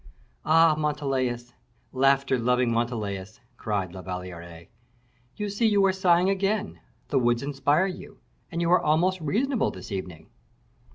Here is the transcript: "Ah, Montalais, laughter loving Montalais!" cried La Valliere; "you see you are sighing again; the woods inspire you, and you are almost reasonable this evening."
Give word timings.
"Ah, 0.47 0.73
Montalais, 0.75 1.37
laughter 1.91 2.39
loving 2.39 2.71
Montalais!" 2.71 3.23
cried 3.55 3.93
La 3.93 4.01
Valliere; 4.01 4.65
"you 5.35 5.47
see 5.47 5.67
you 5.67 5.85
are 5.85 5.93
sighing 5.93 6.27
again; 6.27 6.79
the 7.09 7.19
woods 7.19 7.43
inspire 7.43 7.85
you, 7.85 8.19
and 8.51 8.61
you 8.63 8.71
are 8.71 8.81
almost 8.81 9.21
reasonable 9.21 9.69
this 9.69 9.91
evening." 9.91 10.31